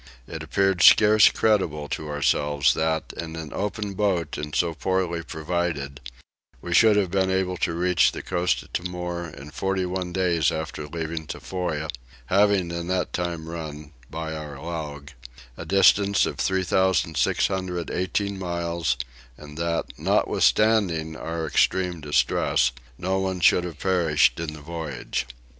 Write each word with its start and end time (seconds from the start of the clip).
It 0.25 0.41
appeared 0.41 0.81
scarce 0.81 1.29
credible 1.29 1.87
to 1.89 2.09
ourselves 2.09 2.73
that, 2.73 3.13
in 3.15 3.35
an 3.35 3.53
open 3.53 3.93
boat 3.93 4.35
and 4.35 4.55
so 4.55 4.73
poorly 4.73 5.21
provided, 5.21 5.99
we 6.59 6.73
should 6.73 6.95
have 6.95 7.11
been 7.11 7.29
able 7.29 7.55
to 7.57 7.75
reach 7.75 8.11
the 8.11 8.23
coast 8.23 8.63
of 8.63 8.73
Timor 8.73 9.27
in 9.27 9.51
forty 9.51 9.85
one 9.85 10.11
days 10.11 10.51
after 10.51 10.87
leaving 10.87 11.27
Tofoa, 11.27 11.87
having 12.25 12.71
in 12.71 12.87
that 12.87 13.13
time 13.13 13.47
run, 13.47 13.91
by 14.09 14.33
our 14.35 14.59
log, 14.59 15.11
a 15.55 15.65
distance 15.65 16.25
of 16.25 16.37
3618 16.37 18.39
miles; 18.39 18.97
and 19.37 19.55
that, 19.59 19.85
notwithstanding 19.99 21.15
our 21.15 21.45
extreme 21.45 22.01
distress, 22.01 22.71
no 22.97 23.19
one 23.19 23.39
should 23.39 23.63
have 23.65 23.77
perished 23.77 24.39
in 24.39 24.53
the 24.53 24.61
voyage. 24.61 25.27